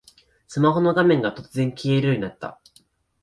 [0.47, 2.59] スマホの画面が突然消えるようになった